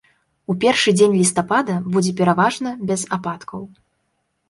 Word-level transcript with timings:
У 0.51 0.55
першы 0.63 0.93
дзень 0.99 1.13
лістапада 1.19 1.75
будзе 1.99 2.17
пераважна 2.23 2.69
без 2.91 3.01
ападкаў. 3.19 3.61